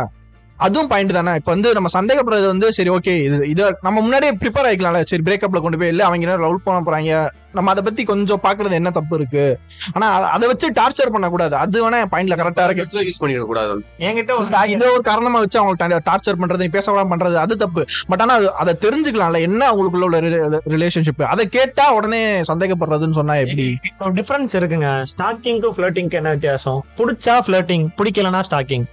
அதுவும் 0.56 0.88
பாயிண்ட் 0.88 1.12
தானே. 1.12 1.34
இப்ப 1.34 1.52
வந்து 1.52 1.72
நம்ம 1.72 2.00
சந்தேகப்படுறது 2.00 2.46
வந்து 2.46 2.72
சரி 2.72 2.90
ஓகே 2.90 3.22
இது 3.22 3.48
இது 3.48 3.76
நம்ம 3.80 4.00
முன்னாடியே 4.00 4.32
ப்ரிப்பேர் 4.32 4.66
ஆயிக்கலாம்ல. 4.66 5.02
சரி 5.02 5.22
பிரேக்கப்ல 5.26 5.60
கொண்டு 5.60 5.78
போய் 5.78 5.88
இல்ல 5.88 6.04
அவங்க 6.04 6.30
என்ன 6.30 6.42
லவ் 6.42 6.60
பண்ண 6.64 6.80
போறாங்க? 6.80 7.40
நம்ம 7.52 7.70
அதை 7.70 7.82
பத்தி 7.82 8.04
கொஞ்சம் 8.04 8.40
பாக்குறது 8.42 8.70
என்ன 8.70 8.90
தப்பு 8.90 9.16
இருக்கு? 9.16 9.58
ஆனா 9.92 10.14
அத- 10.14 10.26
அதை 10.26 10.48
வச்சு 10.48 10.72
டார்ச்சர் 10.72 11.10
பண்ணக்கூடாது. 11.10 11.56
அது 11.56 11.90
வேணா 11.90 12.00
என் 12.00 12.08
பாயிண்ட்ல 12.08 12.38
கரெக்டா 12.38 12.70
இருக்கு. 12.70 13.00
யூஸ் 13.00 13.22
பண்ணிட 13.22 13.40
கூடாது 13.40 13.84
என்கிட்ட 13.98 14.38
ஒரு 14.38 14.70
இதை 14.70 14.88
ஒரு 14.88 15.00
காரணமா 15.02 15.38
வச்சு 15.38 15.58
அவங்க 15.58 16.00
டார்ச்சர் 16.04 16.34
பண்றது 16.40 16.56
நீ 16.56 16.66
பேச 16.66 16.92
பண்றது 16.92 17.34
அது 17.34 17.56
தப்பு. 17.56 17.86
பட் 18.06 18.20
ஆனா 18.20 18.38
அது- 18.38 18.72
தெரிஞ்சுக்கலாம்ல 18.80 19.40
என்ன 19.40 19.72
அவங்களுக்குள்ள 19.72 20.00
உள்ள 20.00 20.20
ரிலேஷன்ஷிப் 20.68 21.22
அதை 21.22 21.48
கேட்டா 21.48 21.94
உடனே 21.94 22.40
சந்தேகப்படுறதுன்னு 22.40 23.10
சொன்னா 23.10 23.34
எப்படி? 23.34 23.78
டிஃபரன்ஸ் 24.00 24.56
இருக்குங்க. 24.56 25.04
ஸ்டாக்கிங் 25.18 25.60
டு 25.60 25.72
ஃபிளர்ட்டிங்க்கு 25.72 26.10
என்ன 26.10 26.30
வித்தியாசம்? 26.30 26.84
பிடிச்சா 26.98 27.38
ஃபிளர்ட்டிங் 27.46 27.86
பிடிக்கலனா 27.96 28.40
ஸ்டாக்கிங் 28.50 28.84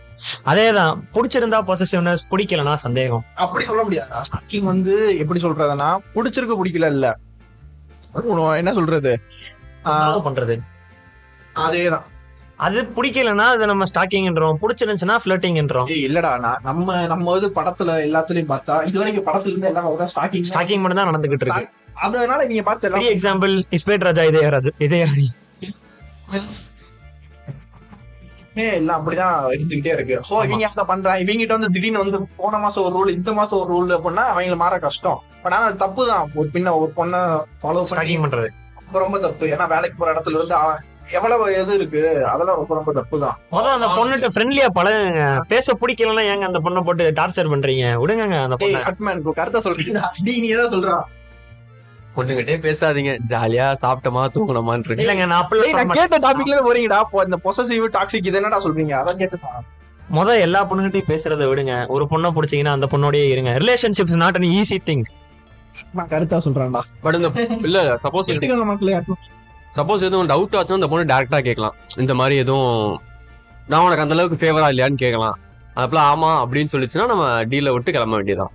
அதேதான் 0.45 0.93
பிடிச்சிருந்தா 1.13 1.59
பொசிசிவ்னஸ் 1.67 2.23
பிடிக்கலனா 2.31 2.73
சந்தேகம். 2.79 3.23
அப்படி 3.35 3.63
சொல்ல 3.63 3.83
முடியாது? 3.83 4.11
ஸ்டாக்கிங் 4.27 4.69
வந்து 4.69 4.93
எப்படி 5.17 5.41
சொல்றதுன்னா 5.41 5.89
பிடிச்சிருக்கு 6.15 6.59
பிடிக்கல 6.59 6.91
இல்ல 6.91 7.07
என்ன 8.57 8.71
சொல்றது? 8.73 9.11
பண்றது? 10.23 10.55
அதேதான். 11.63 12.05
அது 12.59 12.79
பிடிக்கலனா 12.95 13.43
அது 13.49 13.65
நம்ம 13.65 13.83
ஸ்டாக்கிங்ன்றோம் 13.85 14.57
பிடிச்சிருந்துச்சுன்னா 14.61 15.15
ஃபிளர்ட்டிங்ன்றோம் 15.21 15.89
ஏய் 15.89 16.03
இல்லடா 16.07 16.31
நான் 16.39 16.63
நம்ம 16.63 16.97
நம்ம 17.05 17.35
இது 17.37 17.47
படத்துல 17.51 17.93
எல்லாத்துலயும் 18.07 18.49
பார்த்தா 18.49 18.75
இது 18.83 18.99
வரைக்கும் 18.99 19.27
படத்துல 19.27 19.51
இருந்து 19.51 19.67
எல்லாம் 19.67 20.09
ஸ்டாக்கிங் 20.13 20.47
ஸ்டாக்கிங் 20.49 20.81
மட்டும் 20.83 20.99
தான் 21.01 21.09
நடந்துகிட்டு 21.11 21.45
இருக்கு. 21.47 21.63
அதனால 22.05 22.45
நீங்க 22.45 22.63
பார்த்து 22.63 23.11
எக்ஸாம்பிள் 23.13 23.53
இஸ்பேட் 23.71 24.07
ராஜா 24.09 24.25
இதயராஜ் 24.31 24.69
இதயராணி 24.79 25.27
ஏய், 28.59 28.77
எல்லாம் 28.77 28.97
அப்படிதான் 28.99 29.33
இருந்துகிட்டே 29.53 29.91
இருக்கு. 29.95 30.15
சோ 30.27 30.35
இவங்க 30.45 30.67
அதை 30.69 30.85
பண்றாங்க 30.89 31.23
இவங்க 31.23 31.41
கிட்ட 31.41 31.57
வந்து 31.57 31.73
திடீர்னு 31.75 32.01
வந்து 32.01 32.19
போன 32.39 32.59
மாசம் 32.63 32.85
ஒரு 32.85 32.93
ரூல் 32.97 33.15
இந்த 33.15 33.31
மாசம் 33.37 33.59
ஒரு 33.59 33.69
ரூல் 33.73 33.95
அப்படின்னா 33.97 34.25
அவங்க 34.31 34.57
மாற 34.61 34.77
கஷ்டம். 34.85 35.19
பட் 35.43 35.55
ஆனா 35.55 35.67
அது 35.69 35.83
தப்பு 35.83 36.03
தான் 36.09 36.31
ஒரு 36.39 36.49
பின்ன 36.55 36.75
ஒரு 36.77 36.91
பொண்ணை 36.97 37.21
ஃபாலோ 37.61 37.83
ஸ்டாக்கிங் 37.89 38.23
பண்றது. 38.25 38.49
ரொம்ப 39.01 39.17
தப்பு. 39.25 39.45
ஏன்னா 39.53 39.67
வேலைக்கு 39.73 39.99
போற 39.99 40.13
இடத்துல 40.13 40.39
இருந்து 40.39 40.57
எவ்வளவு 41.17 41.45
எது 41.59 41.71
இருக்கு 41.77 42.01
அதெல்லாம் 42.31 42.57
ரொம்ப 42.59 42.73
ரொம்ப 42.77 42.91
தப்பு 42.97 43.15
தான் 43.21 43.37
முதல்ல 43.53 43.77
அந்த 43.77 43.87
பொண்ணுகிட்ட 43.95 44.27
ஃப்ரெண்ட்லியா 44.33 44.67
பழகுங்க. 44.75 45.21
பேச 45.53 45.73
பிடிக்கலன்னா 45.81 46.25
ஏங்க 46.31 46.45
அந்த 46.49 46.59
பொண்ணை 46.65 46.81
போட்டு 46.81 47.05
டார்ச்சர் 47.19 47.51
பண்றீங்க? 47.53 47.85
விடுங்க 48.01 48.37
அந்த 48.43 48.57
பொண்ணை. 48.59 48.81
அட்மேன் 48.89 49.23
கருத்தை 49.39 49.61
சொல்றீங்க 49.65 50.01
நீ 50.27 50.49
ஏதாவது 50.49 50.73
சொல்றா? 50.75 50.97
பொண்ணுகிட்டே 52.19 52.55
பேசாதீங்க. 52.67 53.13
ஜாலியா 53.29 53.67
சாப்பிட்டோமா 53.83 54.23
தூங்கணுமான்னு 54.35 54.97
இல்லைங்க 55.03 55.27
நான் 55.33 55.47
மாட்டேன். 55.49 55.89
கேட்ட 55.99 56.17
டாபிக்ல 56.25 56.57
போறீங்கடா. 56.69 57.01
இந்த 57.27 57.39
பொசசிவ் 57.47 57.85
டாக்ஸிக் 57.97 58.29
இது 58.31 58.39
என்னடா 58.41 58.61
சொல்றீங்க? 58.63 58.95
அதான் 59.01 59.19
கேட்டுதான் 59.21 59.67
முத 60.17 60.39
எல்லா 60.39 60.59
பொண்ணுகிட்டயும் 60.69 61.09
பேசுறதை 61.11 61.45
விடுங்க. 61.49 61.73
ஒரு 61.95 62.05
பொண்ணை 62.11 62.29
பிடிச்சீங்கன்னா 62.35 62.75
அந்த 62.77 62.87
பொண்ணோடயே 62.91 63.25
இருங்க. 63.33 63.51
Relationship's 63.63 64.19
not 64.21 64.37
an 64.39 64.47
easy 64.59 64.77
thing 64.89 65.03
கருத்தா 66.13 66.37
சொல்றேன்டா. 66.45 66.81
பட் 67.01 67.15
இந்த 67.17 67.29
இல்ல 67.67 67.79
சப்போஸ் 68.03 68.31
சப்போஸ் 69.77 70.05
எதுவும் 70.07 70.29
டவுட் 70.31 70.55
ஆச்சுன்னா 70.59 70.79
அந்த 70.79 70.89
பொண்ணு 70.91 71.11
டேரக்டா 71.13 71.39
கேட்கலாம். 71.47 71.75
இந்த 72.03 72.13
மாதிரி 72.19 72.35
எதுவும் 72.43 72.99
நான் 73.71 73.83
உனக்கு 73.85 74.03
அந்த 74.05 74.15
அளவுக்கு 74.15 74.39
ஃபேவரா 74.41 74.67
இல்லையான்னு 74.73 75.03
கேட்கலாம். 75.03 75.37
அப்பலாம் 75.81 76.09
ஆமா 76.13 76.31
அப்படின்னு 76.43 76.71
சொல்லிச்சுன்னா 76.73 77.05
நம்ம 77.11 77.25
டீல 77.51 77.73
விட்டு 77.73 77.91
கிளம்ப 77.95 78.15
வேண்டியதான் 78.19 78.53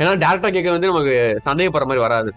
ஏன்னா 0.00 0.12
டேரக்டா 0.24 0.50
கேட்க 0.56 0.68
வந்து 0.74 0.90
நமக்கு 0.90 1.14
சந்தேகப்படுற 1.46 1.86
மாதிரி 1.88 2.04
வராது. 2.06 2.30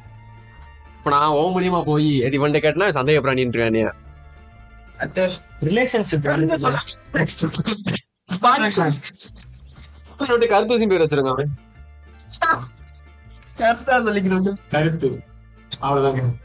இப்போ 1.06 1.18
நான் 1.18 1.30
ஓ 1.30 1.60
மூலியமா 1.60 1.84
போய் 1.84 2.18
எது 2.18 2.38
இவன்ட்ட 2.38 2.52
கேட்டனா 2.52 2.90
சந்தேகப்படானின்னு 2.90 3.56
இருக்கானே 3.56 3.92
ரிலேஷன்ஷிப் 5.62 6.22
கருத்து 6.22 6.58
பேர். 7.12 7.34
வச்சிருக்காங்க 11.02 11.46
கருத்தா 13.58 13.98
சொல்லிக்கணும் 13.98 14.54
கருத்து. 14.70 15.24
அவ்வளவுதான் 15.80 16.40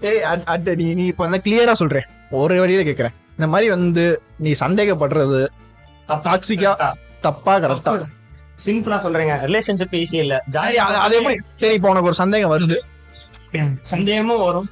ஏய் 0.00 0.20
அட்- 0.20 0.44
அட் 0.44 0.68
நீ 0.68 0.94
நீ 0.94 1.06
இப்ப 1.06 1.28
வந்து 1.28 1.50
கிளியரா 1.50 1.72
சொல்றேன். 1.72 2.04
ஒரு 2.30 2.60
வழியில 2.60 2.90
கேக்குறேன். 2.90 3.14
இந்த 3.30 3.46
மாதிரி 3.46 3.70
வந்து 3.70 4.22
நீ 4.38 4.54
சந்தேகப்படுறது 4.60 5.48
டாக்ஸிக்கா 6.08 6.94
தப்பா 7.20 7.58
கரெக்டா 7.58 8.06
சிம்பிளா 8.64 8.66
சொல்றேங்க. 8.66 9.46
ரிலேஷன்ஷிப் 9.46 9.90
ஈஸி 9.90 10.06
இல்ல. 10.10 10.44
ஜாலியா 10.50 10.56
அது 10.56 10.96
அது 10.96 11.16
எப்படி? 11.16 11.40
சரி 11.54 11.74
இப்போ 11.74 11.88
உனக்கு 11.88 12.06
ஒரு 12.06 12.14
சந்தேகம் 12.14 12.52
வருது. 12.52 12.76
சந்தேகமும் 13.82 14.44
வரும். 14.44 14.70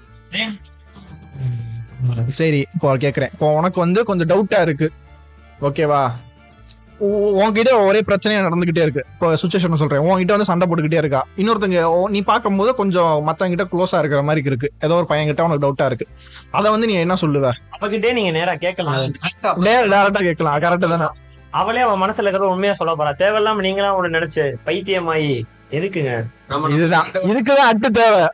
சரி 2.26 2.66
இப்போ 2.74 2.96
கேக்குறேன். 2.96 3.28
இப்போ 3.32 3.54
உனக்கு 3.54 3.80
வந்து 3.80 4.04
கொஞ்சம் 4.04 4.28
டவுட்டா 4.28 4.60
இருக்கு. 4.60 4.92
ஓகேவா 5.60 6.10
உன்கிட்ட 7.00 7.86
ஒரே 7.86 8.00
பிரச்சனையா 8.00 8.44
நடந்துகிட்டே 8.44 8.82
இருக்கு. 8.82 9.04
இப்போ 9.12 9.32
சுச்சுவேஷன் 9.32 9.74
சொல்றேன். 9.74 10.00
உன்கிட்ட 10.00 10.26
வந்து 10.26 10.44
சண்டை 10.44 10.68
போட்டுக்கிட்டே 10.68 10.96
இருக்கா? 10.96 11.26
இன்னொருத்தங்க 11.36 11.82
ஓ- 11.82 12.08
நீ 12.08 12.22
பார்க்கும்போது 12.22 12.74
கொஞ்சம் 12.74 13.22
மத்தவங்க 13.22 13.64
கிட்ட 13.64 13.76
க்ளோஸா 13.76 13.98
இருக்கிற 13.98 14.22
மாதிரி 14.22 14.46
இருக்கு. 14.46 14.72
ஏதோ 14.80 14.94
ஒரு 14.94 15.06
பையன் 15.06 15.26
கிட்ட 15.26 15.44
உனக்கு 15.44 15.72
டவுட்டா 15.72 15.86
இருக்கு. 15.86 16.08
அதை 16.50 16.70
வந்து 16.70 16.86
நீ 16.86 16.92
என்ன 16.92 17.14
சொல்லுவ? 17.20 17.50
அவகிட்டே 17.80 18.12
நீங்க 18.12 18.30
நேரா 18.30 18.54
கேட்கலாம். 18.54 19.12
டேரக்டா 19.42 20.20
கேட்கலாம். 20.20 20.58
கரெக்ட் 20.58 20.88
தானே? 20.88 21.06
அவளே 21.50 21.80
அவன் 21.80 22.10
மனசுல 22.10 22.20
இருக்கிறத 22.20 22.36
உண்மையா 22.36 22.72
சொல்ல 22.72 22.94
போறா. 22.98 23.22
தேவையில்லாம 23.22 23.56
நீங்களா 23.56 23.98
ஒண்ணு 23.98 24.02
நினைச்சு 24.02 24.54
பைத்தியமாயி 24.66 25.42
எதுக்குங்க? 25.70 26.26
இதுதான். 26.68 27.10
இதுக்குதான் 27.12 27.64
அட்டு 27.66 27.90
தேவை. 27.90 28.26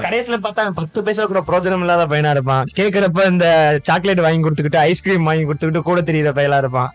கடைசியில 0.00 0.38
பார்த்தா 0.42 0.70
பத்து 0.70 1.02
பைசா 1.02 1.24
கூட 1.24 1.42
பிரோஜனம் 1.46 1.80
இல்லாத 1.80 2.06
பையனா 2.06 2.30
இருப்பான். 2.30 2.64
கேக்குறப்ப 2.76 3.30
இந்த 3.30 3.78
சாக்லேட் 3.82 4.20
வாங்கி 4.20 4.48
கொடுத்துக்கிட்டு 4.48 4.76
ஐஸ்கிரீம் 4.76 5.22
வாங்கி 5.22 5.44
கொடுத்துக்கிட்டு 5.44 5.82
கூட 5.82 6.00
தெரியுற 6.00 6.30
பையலா 6.32 6.58
இருப்பான். 6.58 6.94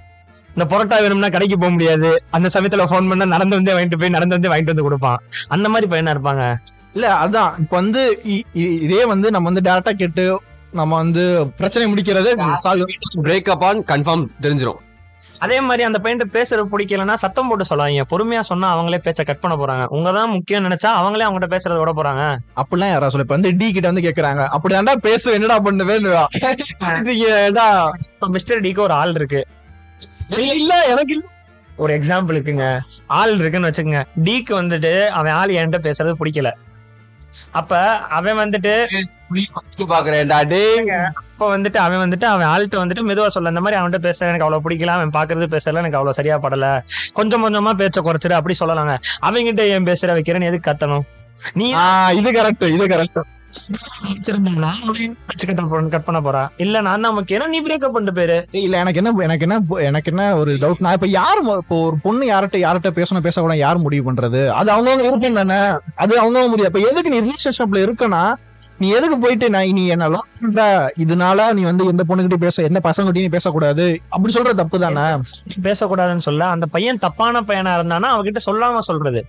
இந்த 0.55 0.77
பரோட்டா 0.77 0.99
வேணும்னா 0.99 1.27
கடைக்கு 1.29 1.57
போக 1.57 1.71
முடியாது. 1.71 2.23
அந்த 2.29 2.49
சமயத்துல 2.53 2.83
ஃபோன் 2.83 3.09
பண்ணா 3.09 3.25
நடந்து 3.25 3.55
வந்தே 3.55 3.71
வாங்கிட்டு 3.71 3.99
போய் 3.99 4.09
நடந்து 4.09 4.39
வந்து 4.39 4.49
வாங்கிட்டு 4.49 4.65
வந்து 4.65 4.81
கொடுப்பான். 4.81 5.21
அந்த 5.47 5.69
மாதிரி 5.69 5.99
பையனா 5.99 6.17
இருப்பாங்க. 6.17 6.55
இல்ல 6.93 7.13
அதான் 7.13 7.59
இப்ப 7.59 7.65
வந்து 7.69 8.21
இ- 8.27 8.43
இ- 8.53 8.81
இதே 8.81 9.05
வந்து 9.05 9.31
நம்ம 9.31 9.51
வந்து 9.51 9.71
டேரக்டா 9.71 9.89
கேட்டு 9.89 10.41
நம்ம 10.71 10.95
வந்து 10.95 11.47
பிரச்சனை 11.57 11.93
முடிக்கிறது 11.93 12.33
பிரேக்கப் 13.21 13.63
ஆன் 13.63 13.83
கன்ஃபார்ம் 13.83 14.27
தெரிஞ்சிரும். 14.41 14.85
அதே 15.39 15.61
மாதிரி 15.61 15.83
அந்த 15.83 15.99
பையன் 15.99 16.31
பேசுறது 16.33 16.71
பிடிக்கலன்னா 16.71 17.13
சத்தம் 17.13 17.47
போட்டு 17.47 17.65
சொல்லாதீங்க. 17.69 18.03
பொறுமையா 18.11 18.39
சொன்னா 18.39 18.75
அவங்களே 18.75 18.99
பேச்ச 19.05 19.23
கட் 19.25 19.39
பண்ண 19.39 19.55
போறாங்க. 19.55 19.85
உங்க 19.87 20.11
தான் 20.11 20.29
முக்கியம் 20.29 20.65
நினைச்சா 20.65 20.91
அவங்களே 20.99 21.25
அவங்ககிட்ட 21.25 21.55
பேசுறத 21.55 21.79
விட 21.79 21.91
போறாங்க. 21.91 22.23
அப்படிலாம் 22.55 22.89
யாரா 22.89 23.09
சொல்ல 23.09 23.21
இப்ப 23.21 23.35
வந்து 23.35 23.57
டி 23.57 23.71
கிட்ட 23.71 23.91
வந்து 23.93 24.01
கேக்குறாங்க. 24.01 24.43
அப்படிதான்டா 24.55 24.95
பேசு 24.95 25.33
என்னடா 25.33 25.55
இப்ப 28.13 28.29
மிஸ்டர் 28.29 28.61
டிக்கு 28.61 28.79
ஒரு 28.79 28.93
ஆள் 28.93 29.15
இருக்கு. 29.15 29.41
இல்ல 30.29 30.85
எனக்கு 30.87 31.13
இல்ல. 31.13 31.25
ஒரு 31.77 31.99
எக்ஸாம்பிளுக்குங்க 31.99 32.65
ஆள் 33.07 33.39
இருக்குன்னு 33.39 33.69
வச்சுக்கோங்க. 33.69 34.03
டிக்கு 34.23 34.53
வந்துட்டு 34.61 35.07
அவன் 35.09 35.31
ஆள் 35.31 35.49
என்கிட்ட 35.49 35.89
பேசுறது 35.89 36.13
பிடிக்கல. 36.19 36.51
அப்ப 37.51 37.73
அவன் 38.09 38.37
வந்துட்டு 38.37 38.73
பாக்குறேன்டா 39.89 40.37
அப்ப 41.31 41.57
வந்துட்டு 41.57 41.77
அவன் 41.77 42.01
வந்துட்டு 42.03 42.25
அவன் 42.25 42.47
ஆள்கிட்ட 42.47 42.77
வந்துட்டு 42.77 43.07
மெதுவா 43.09 43.27
சொல்ல 43.27 43.49
இந்த 43.49 43.61
மாதிரி 43.61 43.79
அவன்கிட்ட 43.79 44.01
பேச 44.01 44.25
எனக்கு 44.25 44.45
அவ்வளவு 44.45 44.65
பிடிக்கல 44.65 44.95
அவன் 44.95 45.11
பாக்குறது 45.11 45.47
பேசல 45.47 45.81
எனக்கு 45.81 45.97
அவ்வளவு 45.97 46.13
சரியா 46.13 46.37
படல. 46.37 46.65
கொஞ்சம் 47.13 47.43
கொஞ்சமா 47.45 47.73
பேச்ச 47.77 48.01
குறைச்சிரு 48.01 48.33
அப்படி 48.33 48.55
சொல்லலாங்க. 48.59 48.95
அவங்கிட்ட 49.21 49.63
ஏன் 49.67 49.87
பேசுற 49.87 50.15
வைக்கிறேன்னு 50.17 50.49
எதுக்கு 50.51 50.69
கத்தணும்? 50.71 51.05
நீ 51.53 51.65
இது 52.13 52.29
கரெக்ட் 52.31 52.65
இது 52.69 52.85
கரெக்ட் 52.87 53.19
கட் 55.91 56.07
பண்ண 56.07 56.19
போறா 56.19 56.41
இல்ல 56.57 56.81
நான் 56.81 57.01
தான் 57.01 57.13
முக்கியம் 57.13 57.49
நீ 57.49 57.59
பிரேக்கப் 57.61 57.93
பண்ணிட்டு 57.93 58.17
போயிரு 58.17 58.37
இல்ல 58.59 58.77
எனக்கு 58.77 58.99
என்ன 59.01 59.13
எனக்கு 59.23 59.45
என்ன 59.47 59.57
எனக்கு 59.81 60.11
என்ன 60.11 60.35
ஒரு 60.35 60.51
டவுட் 60.57 60.83
நான் 60.85 60.93
இப்ப 60.93 61.07
யாரு 61.11 61.39
இப்போ 61.61 61.77
ஒரு 61.87 61.95
பொண்ணு 62.03 62.25
யார்கிட்ட 62.25 62.59
யார்கிட்ட 62.65 62.91
பேசணும் 62.99 63.23
பேசக்கூடாது 63.23 63.59
யார் 63.59 63.77
முடிவு 63.77 64.05
பண்றது? 64.09 64.41
அது 64.51 64.71
அவங்கவுங்க 64.71 65.05
விருப்பம் 65.07 65.33
தானே? 65.33 65.59
அது 65.95 66.21
அவங்கவுங்க 66.21 66.51
முடியும் 66.51 66.71
இப்ப 66.71 66.83
எதுக்கு 66.89 67.09
நீ 67.09 67.19
ரிலேஷன்ஷிப்ல 67.19 67.81
இருக்கனா? 67.85 68.21
நீ 68.79 68.87
எதுக்கு 68.89 69.17
போயிட்டு 69.19 69.49
நான் 69.49 69.71
நீ 69.71 69.83
என்ன 69.87 70.07
பண்ற? 70.41 70.63
இதனால 70.97 71.53
நீ 71.53 71.63
வந்து 71.63 71.87
எந்த 71.87 72.03
பொண்ணுகிட்ட 72.03 72.37
பேச 72.37 72.61
எந்த 72.61 72.79
பசங்ககிட்டயும் 72.83 73.27
நீ 73.27 73.35
பேசக்கூடாது. 73.37 73.85
அப்படி 74.09 74.33
சொல்ற 74.33 74.53
தப்பு 74.53 74.79
தானே? 74.79 75.05
பேசக்கூடாதுன்னு 75.63 76.17
சொல்ல 76.19 76.45
அந்த 76.47 76.65
பையன் 76.65 76.97
தப்பான 76.97 77.41
பையனா 77.41 77.73
இருந்தானா 77.77 78.09
அவகிட்ட 78.09 78.41
சொல்லாம 78.45 78.79
சொல்றது. 78.79 79.21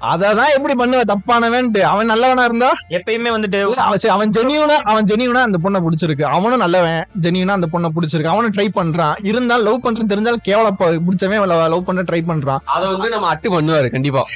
அததான் 0.00 0.54
எப்படி 0.54 0.74
பண்ணுவ? 0.74 1.00
தப்பானவன்ட்டு. 1.08 1.80
அவன் 1.80 2.06
நல்லவனா 2.06 2.44
இருந்தா? 2.44 2.72
எப்பயுமே 2.88 3.30
வந்துட்டு 3.36 3.74
அவன் 3.74 3.98
அவன் 4.08 4.28
ஜெனியூனா 4.28 4.76
அவன் 4.90 5.04
ஜெனியூனா 5.04 5.42
அந்த 5.42 5.58
பொண்ணை 5.62 5.82
பிடிச்சிருக்கு. 5.82 6.22
அவனும் 6.22 6.58
நல்லவன். 6.58 7.06
ஜெனியூனா 7.20 7.46
அந்த 7.46 7.66
பொண்ணை 7.72 7.88
பிடிச்சிருக்கு. 7.94 8.26
அவனும் 8.26 8.52
ட்ரை 8.52 8.66
பண்றான். 8.74 9.26
இருந்தாலும் 9.26 9.64
லவ் 9.64 9.86
பண்றேன்னு 9.86 10.12
தெரிஞ்சாலும் 10.12 10.46
கேவல 10.48 10.68
பிடிச்சவன் 10.78 11.46
லவ் 11.46 11.84
பண்ண 11.84 12.02
ட்ரை 12.02 12.22
பண்றான். 12.28 12.58
அத 12.64 12.86
வந்து 12.86 13.08
நம்ம 13.08 13.28
அட்டு 13.34 13.60
பண்ணுவாரு 13.60 13.90
கண்டிப்பா. 13.90 14.26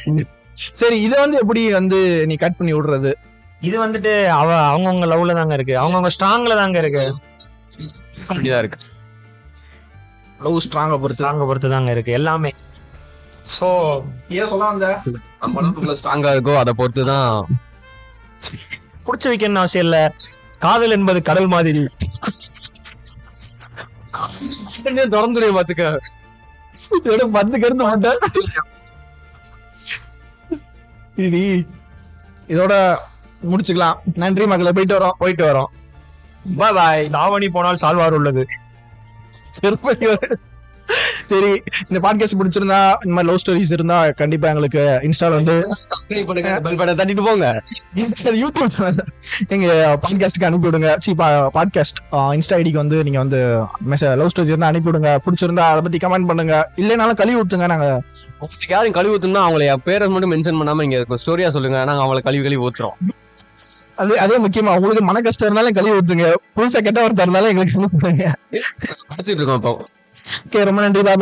சரி 0.52 1.00
இதை 1.00 1.21
வந்து 1.21 1.38
எப்படி 1.38 1.73
வந்து 1.73 2.26
நீ 2.26 2.35
கட் 2.35 2.57
பண்ணி 2.57 2.75
விடுறது? 2.75 3.12
இது 3.61 3.87
வந்துட்டு 3.87 4.26
அவ 4.26 4.76
அவங்கவுங்க 4.76 5.09
லவ்ல 5.12 5.35
தாங்க 5.35 5.54
இருக்கு. 5.54 5.75
அவங்கவுங்க 5.81 6.11
ஸ்ட்ராங்ல 6.19 6.57
தாங்க 6.57 6.78
இருக்கு. 6.78 7.16
அப்படிதான் 8.28 8.59
இருக்கு. 8.59 8.78
லவ் 10.42 10.61
ஸ்ட்ராங்கா 10.69 10.99
பொறுத்து. 10.99 11.25
ஸ்ட்ராங்க 11.25 11.47
பொறுத்து 11.47 11.71
தாங்க 11.71 11.90
இருக்கு. 11.90 12.12
எல்லாமே. 12.12 12.52
சோ 13.61 13.68
ஏன் 14.28 14.47
சொல்ல 14.47 14.64
வந்த 14.64 14.88
நம்ம 15.40 15.61
அளவுக்கு 15.61 15.99
ஸ்ட்ராங்கா 16.02 16.30
இருக்கோ 16.35 16.54
அதை 16.56 16.73
பொறுத்து 16.73 17.04
தான் 17.04 17.47
புடிச்சு 19.06 19.28
வைக்கணும்னு 19.28 19.62
அவசியம் 19.62 19.87
இல்ல. 19.87 19.99
காதல் 20.59 20.90
என்பது 20.90 21.23
கடல் 21.23 21.47
மாதிரி. 21.47 21.82
திறந்துரு 25.12 25.49
பாத்துக்க 25.56 25.85
இதோட 27.04 27.23
பத்து 27.37 27.61
கருத்து 27.61 27.85
மாட்டேன் 27.85 28.18
இதோட 32.49 32.75
முடிச்சுக்கலாம். 33.50 33.99
நன்றி 34.14 34.47
மக்களை 34.47 34.73
போயிட்டு 34.73 34.99
வரோம் 34.99 35.18
போயிட்டு 35.18 35.44
வரோம். 35.47 35.71
பாய் 36.56 36.75
பாய் 36.75 37.11
தாவணி 37.11 37.49
போனால் 37.49 37.82
சால்வார் 37.82 38.16
உள்ளது. 38.18 38.44
செருப்படி 39.56 40.06
வர- 40.11 40.38
சரி 41.32 41.52
இந்த 41.90 41.98
பாட்காஸ்ட் 42.04 42.38
பிடிச்சிருந்தா 42.40 42.78
இந்த 43.04 43.12
மாதிரி 43.16 43.28
லவ் 43.28 43.40
ஸ்டோரிஸ் 43.42 43.72
இருந்தா 43.76 43.98
கண்டிப்பா 44.20 44.46
எங்களுக்கு 44.52 44.82
இன்ஸ்டால 45.08 45.36
வந்து 45.38 45.54
சப்ஸ்கிரைப் 45.92 46.26
பண்ணுங்க 46.30 46.50
பெல் 46.64 46.76
பட்டனை 46.80 46.94
தட்டிட்டு 47.00 47.24
போங்க. 47.28 47.46
யூடியூப் 48.42 48.72
சேனல் 48.74 49.00
எங்க 49.54 49.68
பாட்காஸ்ட்டுக்கு 50.04 50.48
அனுப்பி 50.48 50.66
விடுங்க. 50.68 50.90
சி 51.04 51.12
பாட்காஸ்ட் 51.58 52.00
இன்ஸ்டா 52.38 52.56
ஐடிக்கு 52.58 52.82
வந்து 52.82 52.98
நீங்க 53.06 53.20
வந்து 53.24 53.40
மெசேஜ் 53.92 54.16
லவ் 54.22 54.32
ஸ்டோரி 54.34 54.52
இருந்தா 54.52 54.70
அனுப்பி 54.72 54.90
விடுங்க. 54.90 55.12
பிடிச்சிருந்தா 55.26 55.66
அதை 55.72 55.80
பத்தி 55.86 56.00
கமெண்ட் 56.06 56.28
பண்ணுங்க. 56.30 56.56
இல்லைனாலும் 56.82 57.20
கழுவி 57.22 57.38
ஊத்துங்க 57.40 57.68
நாங்க 57.74 57.88
உங்களுக்கு 58.44 58.74
யாரும் 58.76 58.96
கழுவி 58.98 59.14
ஊத்துனா 59.16 59.44
அவங்கள 59.48 59.76
பேரை 59.88 60.08
மட்டும் 60.14 60.34
மென்ஷன் 60.34 60.60
பண்ணாம 60.60 60.86
இங்க 60.88 61.20
ஸ்டோரியா 61.24 61.50
சொல்லுங்க. 61.56 61.80
நாங்க 61.90 62.02
அவங்கள 62.04 62.22
கழுவி 62.28 62.44
கழுவி 62.48 62.64
ஊத்துறோம். 62.68 62.96
அது 64.02 64.12
அதே 64.22 64.36
முக்கியமா 64.44 64.70
உங்களுக்கு 64.78 65.04
மன 65.08 65.20
கஷ்டம் 65.26 65.48
இருந்தாலும் 65.48 65.76
கழுவி 65.78 65.96
ஊத்துங்க. 65.98 66.28
புதுசா 66.56 66.80
கெட்ட 66.86 66.98
ஒருத்தர் 67.06 67.26
இருந்தாலும் 67.26 67.50
எங்களுக்கு 67.52 67.74
படிச்சுட்டு 69.10 69.40
இருக்கோம் 69.40 69.60
இப்போ. 69.62 69.74
ஓகே 70.43 70.62
ரொம்ப 70.69 70.81
நன்றி 70.85 71.02
பாய் 71.05 71.19